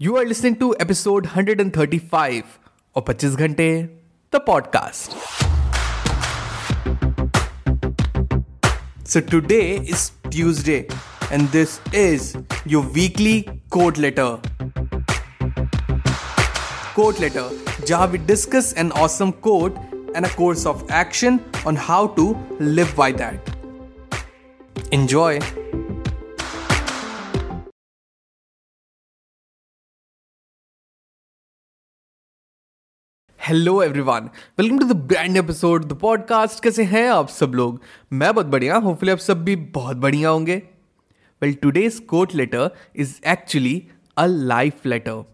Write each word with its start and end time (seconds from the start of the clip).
You 0.00 0.16
are 0.16 0.24
listening 0.24 0.54
to 0.60 0.76
episode 0.78 1.24
135 1.24 2.58
of 2.94 3.04
25 3.04 3.36
Ghante, 3.36 3.90
the 4.30 4.38
podcast. 4.38 5.16
So 9.02 9.20
today 9.20 9.78
is 9.78 10.12
Tuesday, 10.30 10.86
and 11.32 11.48
this 11.48 11.80
is 11.92 12.36
your 12.64 12.82
weekly 12.82 13.60
quote 13.70 13.98
letter. 13.98 14.38
Quote 16.94 17.18
letter, 17.18 17.50
jहाँ 17.90 18.08
we 18.12 18.18
discuss 18.18 18.72
an 18.74 18.92
awesome 18.92 19.32
quote 19.32 19.76
and 20.14 20.24
a 20.24 20.28
course 20.28 20.64
of 20.64 20.88
action 20.92 21.44
on 21.66 21.74
how 21.74 22.06
to 22.20 22.36
live 22.60 22.94
by 22.94 23.10
that. 23.10 23.40
Enjoy! 24.92 25.40
Hello 33.48 33.82
everyone 33.82 34.28
welcome 34.58 34.78
to 34.78 34.84
the 34.84 34.92
brand 34.92 35.36
episode 35.36 35.84
the 35.84 35.92
podcast 35.92 36.62
कैसे 36.62 36.84
हैं 36.84 37.08
आप 37.10 37.28
सब 37.28 37.52
लोग? 37.54 37.80
मैं 38.12 38.34
बहुत 38.34 38.46
बढ़िया 38.46 38.76
hopefully 38.76 39.12
आप 39.12 39.18
सब 39.18 39.44
भी 39.44 39.56
बहुत 39.56 39.96
बढ़िया 39.96 40.28
होंगे। 40.28 40.56
Well 41.42 41.54
today's 41.54 41.98
quote 41.98 42.34
letter 42.34 42.70
is 42.96 43.14
actually 43.26 43.88
a 44.18 44.26
life 44.26 44.86
letter 44.86 45.24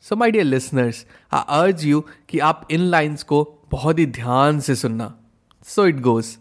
so 0.00 0.16
my 0.16 0.30
dear 0.30 0.44
listeners 0.44 1.06
I 1.32 1.42
urge 1.48 1.86
you 1.86 2.04
कि 2.28 2.38
आप 2.38 2.68
इन 2.70 2.80
लाइंस 2.80 3.22
को 3.22 3.62
बहुत 3.70 3.98
ही 3.98 4.06
ध्यान 4.06 4.60
से 4.60 4.74
सुनना। 4.74 5.14
So 5.66 5.86
it 5.86 6.00
goes 6.00 6.36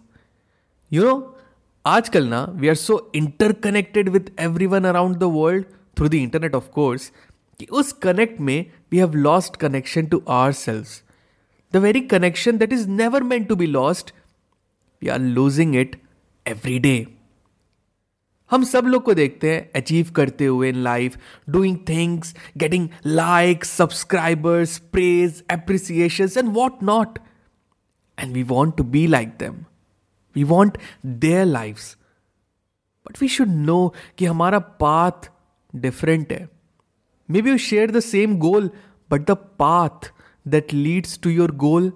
you 0.93 1.03
know 1.03 1.37
आजकल 1.85 2.27
ना 2.27 2.43
we 2.43 2.67
are 2.67 2.75
so 2.75 3.11
interconnected 3.15 4.09
with 4.09 4.21
every 4.39 4.65
one 4.65 4.83
around 4.83 5.15
the 5.15 5.23
world 5.23 5.65
through 5.97 6.09
the 6.09 6.13
internet 6.13 6.55
of 6.55 6.69
course 6.69 7.11
कि 7.59 7.65
उस 7.65 7.91
कनेक्ट 7.93 8.39
में 8.39 8.71
we 8.92 8.98
have 8.98 9.14
lost 9.16 9.56
connection 9.56 10.06
to 10.06 10.22
ourselves 10.52 10.84
the 11.72 11.82
very 11.82 12.00
connection 12.08 12.58
that 12.58 12.72
is 12.72 12.88
never 12.90 13.22
meant 13.22 13.48
to 13.48 13.56
be 13.56 13.66
lost 13.68 14.12
we 15.02 15.08
are 15.08 15.18
losing 15.18 15.76
it 15.76 15.96
every 16.46 16.78
day 16.78 17.06
हम 18.50 18.64
सब 18.64 18.86
लोग 18.86 19.02
को 19.02 19.14
देखते 19.14 19.50
हैं 19.50 19.70
achieve 19.76 20.10
करते 20.16 20.46
हुए 20.46 20.68
in 20.68 20.76
life 20.82 21.16
doing 21.50 21.76
things 21.88 22.34
getting 22.58 22.88
like 23.06 23.64
subscribers 23.64 24.78
praise 24.92 25.42
appreciation 25.52 26.28
and 26.38 26.52
what 26.54 26.82
not 26.82 27.18
and 28.18 28.32
we 28.34 28.42
want 28.48 28.76
to 28.76 28.84
be 28.84 29.06
like 29.06 29.28
them 29.38 29.54
we 30.36 30.44
want 30.44 30.78
their 31.06 31.44
life 31.44 31.78
but 33.06 33.22
we 33.22 33.28
should 33.28 33.48
know 33.48 33.94
कि 34.18 34.26
हमारा 34.26 34.58
पाथ 34.82 35.30
डिफरेंट 35.74 36.32
है 36.32 36.48
Maybe 37.28 37.50
you 37.50 37.58
share 37.58 37.86
the 37.86 38.02
same 38.02 38.38
goal, 38.38 38.70
but 39.08 39.26
the 39.26 39.36
path 39.36 40.10
that 40.44 40.72
leads 40.72 41.16
to 41.18 41.30
your 41.30 41.48
goal 41.48 41.92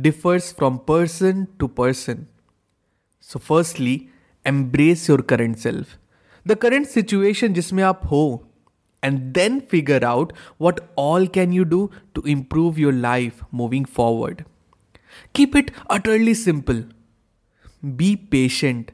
differs 0.00 0.52
from 0.52 0.78
person 0.78 1.48
to 1.58 1.68
person. 1.68 2.28
So, 3.20 3.38
firstly, 3.38 4.10
embrace 4.44 5.08
your 5.08 5.22
current 5.22 5.58
self. 5.58 5.98
The 6.46 6.56
current 6.56 6.86
situation 6.88 7.54
जिसमें 7.54 7.82
आप 7.84 8.00
हो 8.10 8.44
and 9.02 9.34
then 9.34 9.60
figure 9.72 10.04
out 10.04 10.32
what 10.58 10.80
all 10.96 11.26
can 11.26 11.52
you 11.52 11.64
do 11.64 11.90
to 12.14 12.22
improve 12.34 12.78
your 12.78 12.92
life 12.92 13.42
moving 13.52 13.84
forward. 13.84 14.44
Keep 15.34 15.56
it 15.56 15.70
utterly 15.88 16.34
simple. 16.34 16.82
Be 17.96 18.16
patient. 18.16 18.90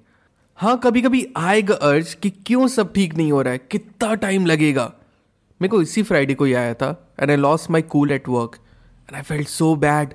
हाँ 0.56 0.76
कभी 0.84 1.02
कभी 1.02 1.26
आएगा 1.36 1.74
अर्ज 1.74 2.12
कि 2.22 2.30
क्यों 2.30 2.66
सब 2.68 2.92
ठीक 2.94 3.14
नहीं 3.14 3.32
हो 3.32 3.40
रहा 3.42 3.52
है 3.52 3.58
कितना 3.70 4.14
टाइम 4.24 4.46
लगेगा 4.46 4.92
मेरे 5.60 5.70
को 5.70 5.80
इसी 5.82 6.02
फ्राइडे 6.02 6.34
को 6.34 6.44
ही 6.44 6.52
आया 6.52 6.74
था 6.74 6.90
and 7.20 7.30
I 7.30 7.36
lost 7.36 7.70
my 7.70 7.82
cool 7.94 8.12
at 8.12 8.28
work 8.28 8.56
and 9.08 9.16
I 9.16 9.22
felt 9.22 9.48
so 9.48 9.74
bad 9.76 10.14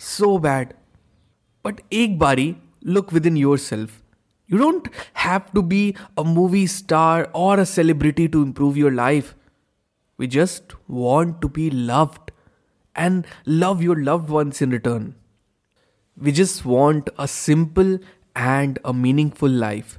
so 0.00 0.36
bad 0.38 0.72
but 1.64 1.80
एक 1.92 2.18
बारी 2.18 2.54
look 2.86 3.12
within 3.26 3.36
yourself 3.58 4.00
you 4.50 4.58
don't 4.58 4.88
have 5.18 5.40
to 5.54 5.62
be 5.62 5.82
a 6.18 6.22
movie 6.22 6.66
star 6.68 7.30
और 7.34 7.58
a 7.58 7.64
celebrity 7.64 8.28
to 8.28 8.44
improve 8.44 8.78
your 8.78 8.92
life 8.92 9.34
we 10.18 10.26
just 10.26 10.74
want 10.90 11.40
to 11.42 11.48
be 11.48 11.70
loved 11.70 12.30
and 12.96 13.24
love 13.48 13.82
your 13.82 13.98
loved 14.00 14.30
ones 14.30 14.62
in 14.62 14.72
return 14.72 15.12
we 16.18 16.32
just 16.32 16.64
want 16.66 17.08
a 17.18 17.26
simple 17.26 17.98
and 18.38 18.78
a 18.78 18.92
meaningful 18.92 19.58
life 19.60 19.98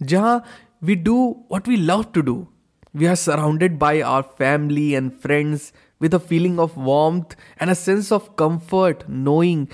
जहाँ 0.00 0.42
we 0.82 0.94
do 0.94 1.16
what 1.52 1.68
we 1.68 1.76
love 1.76 2.04
to 2.14 2.20
do 2.20 2.46
we 2.93 3.07
are 3.07 3.15
surrounded 3.15 3.79
by 3.79 4.01
our 4.01 4.23
family 4.23 4.95
and 4.95 5.17
friends 5.17 5.71
with 5.99 6.13
a 6.13 6.19
feeling 6.19 6.59
of 6.59 6.75
warmth 6.75 7.35
and 7.57 7.69
a 7.69 7.75
sense 7.75 8.11
of 8.11 8.35
comfort, 8.35 9.07
knowing 9.07 9.67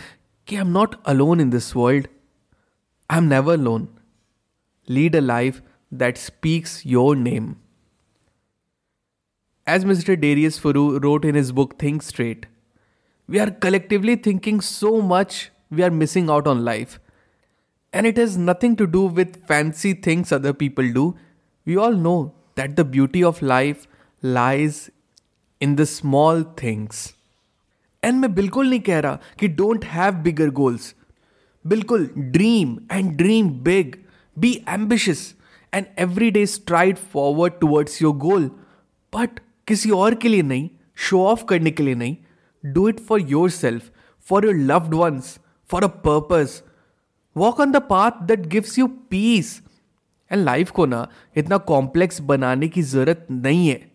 that 0.48 0.60
I'm 0.60 0.72
not 0.72 1.02
alone 1.06 1.40
in 1.40 1.50
this 1.50 1.74
world. 1.74 2.08
I'm 3.10 3.28
never 3.28 3.56
alone. 3.56 3.90
Lead 4.88 5.16
a 5.16 5.22
life 5.22 5.62
that 5.92 6.18
speaks 6.18 6.86
your 6.86 7.16
name. 7.16 7.58
As 9.66 9.84
Mr. 9.84 10.20
Darius 10.20 10.60
Furu 10.60 11.04
wrote 11.04 11.26
in 11.26 11.36
his 11.36 11.52
book 11.52 11.78
Think 11.80 12.02
Straight, 12.04 12.46
we 13.28 13.40
are 13.40 13.52
collectively 13.52 14.16
thinking 14.16 14.62
so 14.62 15.02
much 15.02 15.50
we 15.70 15.84
are 15.84 15.92
missing 15.92 16.30
out 16.30 16.48
on 16.48 16.64
life. 16.64 17.00
And 17.92 18.06
it 18.06 18.16
has 18.18 18.38
nothing 18.38 18.76
to 18.78 18.88
do 18.88 19.08
with 19.08 19.46
fancy 19.46 19.94
things 19.94 20.32
other 20.32 20.54
people 20.54 20.90
do. 20.94 21.18
We 21.66 21.76
all 21.76 21.92
know 21.92 22.34
that 22.57 22.77
the 22.77 22.85
beauty 22.87 23.25
of 23.25 23.43
life 23.45 23.87
lies 24.23 24.91
in 25.61 25.77
the 25.77 25.87
small 25.87 26.45
things. 26.63 27.03
And 28.03 28.19
मैं 28.21 28.35
बिल्कुल 28.35 28.69
नहीं 28.71 28.81
कह 28.81 28.99
रहा 29.01 29.19
कि 29.41 29.49
don't 29.49 29.85
have 29.85 30.15
bigger 30.23 30.51
goals 30.51 30.95
बिल्कुल 31.65 32.09
dream 32.19 32.77
and 32.93 33.13
dream 33.17 33.51
big 33.65 33.97
be 34.37 34.53
ambitious 34.69 35.35
and 35.73 35.87
every 35.99 36.31
day 36.31 36.45
stride 36.47 36.97
forward 37.13 37.53
towards 37.61 38.03
your 38.03 38.17
goal 38.17 38.51
but 39.13 39.41
किसी 39.69 39.91
और 39.91 40.15
के 40.15 40.29
लिए 40.29 40.43
नहीं 40.43 40.69
शो 41.09 41.25
ऑफ 41.27 41.45
करने 41.49 41.71
के 41.71 41.83
लिए 41.83 41.95
नहीं 41.95 42.17
do 42.65 42.89
it 42.89 43.01
for 43.09 43.21
yourself 43.51 43.91
for 44.27 44.47
your 44.47 44.57
loved 44.57 44.95
ones 44.95 45.39
for 45.71 45.85
a 45.85 45.89
purpose 46.07 46.61
walk 47.37 47.61
on 47.61 47.73
the 47.73 47.83
path 47.91 48.23
that 48.27 48.47
gives 48.47 48.79
you 48.79 48.87
peace 49.11 49.61
and 50.32 50.44
life 50.44 50.72
को 50.72 50.86
ना 50.86 51.08
इतना 51.38 51.58
कॉम्प्लेक्स 51.58 52.22
बनाने 52.22 52.68
की 52.68 52.82
ज़रूरत 52.82 53.28
नहीं 53.32 53.68
है। 53.68 53.92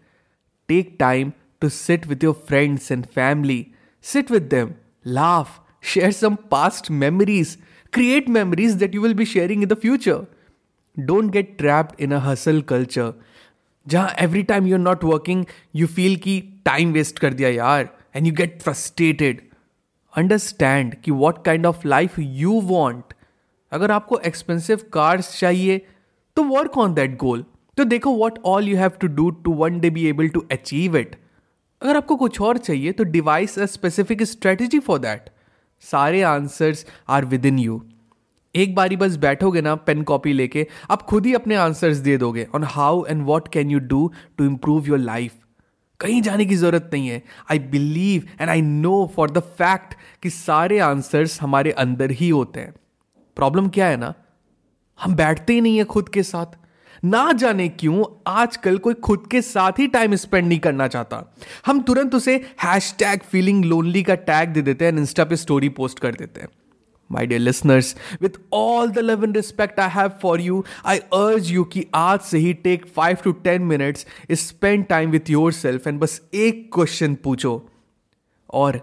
Take 0.69 0.97
time 0.98 1.32
to 1.60 1.69
sit 1.69 2.06
with 2.06 2.25
your 2.25 2.44
friends 2.48 2.93
and 2.93 3.06
family 3.06 3.66
sit 4.04 4.31
with 4.31 4.41
them 4.41 4.72
laugh 5.06 5.60
share 5.82 6.12
some 6.12 6.34
past 6.50 6.91
memories 6.91 7.59
create 7.92 8.28
memories 8.28 8.72
that 8.72 8.94
you 8.94 9.03
will 9.03 9.15
be 9.15 9.25
sharing 9.25 9.62
in 9.62 9.69
the 9.69 9.75
future 9.75 10.26
don't 10.97 11.31
get 11.32 11.56
trapped 11.59 12.00
in 12.00 12.12
a 12.12 12.19
hustle 12.19 12.60
culture 12.62 13.12
जहाँ 13.87 14.15
every 14.19 14.42
time 14.42 14.66
you 14.66 14.75
are 14.75 14.81
not 14.81 15.04
working 15.04 15.44
you 15.75 15.87
feel 15.87 16.16
कि 16.16 16.41
time 16.65 16.92
waste 16.92 17.19
कर 17.19 17.34
दिया 17.34 17.48
यार 17.48 17.88
and 18.16 18.26
you 18.26 18.32
get 18.32 18.60
frustrated 18.62 19.41
understand 20.16 20.94
कि 20.94 21.10
what 21.10 21.44
kind 21.44 21.66
of 21.66 21.87
life 21.88 22.19
you 22.19 22.60
want 22.60 23.15
अगर 23.72 23.91
आपको 23.91 24.19
expensive 24.19 24.81
cars 24.92 25.38
चाहिए 25.38 25.81
तो 26.37 26.43
वर्क 26.43 26.78
ऑन 26.78 26.94
दैट 26.94 27.16
गोल 27.16 27.44
तो 27.76 27.84
देखो 27.84 28.10
what 28.10 28.38
all 28.44 28.69
you 28.69 28.76
have 28.76 28.91
to 29.00 29.06
do 29.06 29.31
to 29.31 29.53
one 29.53 29.78
day 29.81 29.91
be 29.91 30.06
able 30.06 30.28
to 30.28 30.44
achieve 30.53 30.97
it 30.97 31.16
अगर 31.82 31.97
आपको 31.97 32.16
कुछ 32.16 32.41
और 32.41 32.59
चाहिए 32.59 32.93
तो 32.93 33.04
devise 33.04 33.59
a 33.59 33.66
specific 33.66 34.22
strategy 34.22 34.78
for 34.78 34.98
that 34.98 35.31
सारे 35.81 36.22
answers 36.22 36.87
are 37.09 37.25
with 37.25 37.47
in 37.47 37.59
you 37.59 37.82
एक 38.54 38.75
बारी 38.75 38.97
बस 38.97 39.16
बैठोगे 39.16 39.60
ना 39.60 39.75
पेन 39.75 40.03
कॉपी 40.03 40.32
लेके, 40.32 40.66
आप 40.91 41.03
खुद 41.03 41.26
ही 41.26 41.34
अपने 41.34 41.54
आंसर्स 41.54 41.97
दे 41.97 42.16
दोगे 42.19 42.47
on 42.54 42.65
how 42.65 43.04
and 43.06 43.22
what 43.22 43.48
can 43.48 43.71
you 43.71 43.78
do 43.78 44.12
to 44.38 44.44
improve 44.44 44.88
your 44.88 44.98
life 44.98 45.34
कहीं 46.00 46.22
जाने 46.22 46.44
की 46.44 46.56
ज़रूरत 46.56 46.91
नहीं 46.92 47.09
है. 47.09 47.22
I 47.51 47.59
believe 47.59 48.28
and 48.41 48.51
I 48.51 48.62
know 48.62 49.12
for 49.16 49.30
the 49.30 49.39
fact 49.39 49.95
कि 50.22 50.30
सारे 50.30 50.78
आंसर्स 50.78 51.41
हमारे 51.42 51.71
अंदर 51.71 52.10
ही 52.10 52.28
होते 52.28 52.60
हैं. 52.60 52.74
प्रॉब्लम 53.36 53.68
क्या 53.68 53.86
है 53.86 53.97
ना? 53.97 54.15
हम 55.03 55.15
बैठते 55.15 55.53
ही 55.53 55.60
नहीं 55.60 55.78
है 55.78 55.84
खुद 55.84 56.09
के 56.09 56.22
साथ। 56.22 56.47
ना 57.04 57.33
जाने 57.33 57.69
क्यों 57.69 58.04
आजकल 58.27 58.78
कोई 58.78 58.95
खुद 58.95 59.27
के 59.31 59.43
साथ 59.43 59.72
ही 59.78 59.87
टाइम 59.87 60.15
स्पेंड 60.15 60.49
नहीं 60.49 60.59
करना 60.59 60.89
चाहता। 60.89 61.34
हम 61.66 61.81
तुरंत 61.83 62.15
उसे 62.15 62.34
हैश 62.63 62.95
टैग 62.99 63.21
फीलिंग 63.22 63.65
लोनली 63.65 64.03
का 64.03 64.15
टैग 64.15 64.49
दे 64.49 64.63
देते 64.63 64.84
हैं 64.84 64.93
इंस्टा 64.93 65.25
पे 65.25 65.37
स्टोरी 65.37 65.69
पोस्ट 65.69 65.99
कर 65.99 66.15
देते 66.15 66.41
हैं। 66.41 66.49
My 67.10 67.27
dear 67.27 67.41
listeners 67.41 67.97
with 68.21 68.31
all 68.53 68.91
the 68.91 68.99
love 68.99 69.25
and 69.25 69.37
respect 69.37 69.81
I 69.81 69.89
have 69.89 70.09
for 70.09 70.41
you 70.41 70.65
I 70.87 70.99
urge 70.99 71.53
you 71.53 71.65
कि 71.65 71.87
आज 71.95 72.21
से 72.21 72.39
ही 72.39 72.53
take 72.53 72.87
five 72.87 73.16
to 73.25 73.33
ten 73.33 73.63
minutes 73.63 74.07
spend 74.33 74.87
time 74.87 75.10
with 75.10 75.31
yourself 75.53 75.87
and 75.87 76.01
बस 76.01 76.21
एक 76.34 76.71
क्वेश्चन 76.75 77.15
पूछो। 77.15 77.71
और 78.53 78.81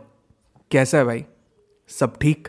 कैसा 0.71 0.97
है 0.97 1.05
भाई? 1.05 1.25
सब 1.89 2.17
ठीक? 2.21 2.47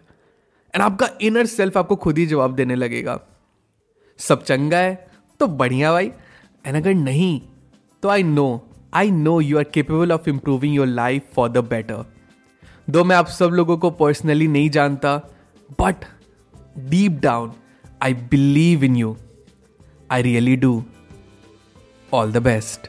एंड 0.75 0.83
आपका 0.83 1.11
इनर 1.21 1.47
सेल्फ 1.47 1.79
आपको 1.79 1.97
खुद 1.97 2.19
ही 2.19 2.27
जवाब 2.27 2.55
देने 2.55 2.75
लगेगा। 2.75 3.21
सब 4.29 4.43
चंगा 4.45 4.79
है 4.79 4.95
तो 5.41 5.47
बढ़िया 5.47 5.93
भाई। 5.93 6.11
एंड 6.67 6.77
अगर 6.77 6.95
नहीं 6.95 7.41
तो 8.03 8.09
I 8.09 8.23
know 8.23 8.47
I 8.95 9.11
know 9.11 9.41
you 9.41 9.59
are 9.59 9.65
capable 9.65 10.13
of 10.13 10.29
improving 10.31 10.75
your 10.75 10.87
life 10.87 11.23
for 11.35 11.49
the 11.49 11.59
better 11.71 12.05
though 12.91 13.05
मैं 13.05 13.17
आप 13.17 13.27
सब 13.27 13.51
लोगों 13.51 13.77
को 13.79 13.91
पर्सनली 13.91 14.49
नहीं 14.49 14.71
जानता 14.71 15.17
but 15.81 16.05
deep 16.79 17.21
down 17.23 17.53
I 18.03 18.15
believe 18.31 18.85
in 18.85 18.97
you 18.97 19.17
I 20.13 20.23
really 20.23 20.57
do 20.57 20.83
all 22.13 22.33
the 22.33 22.37
best 22.43 22.89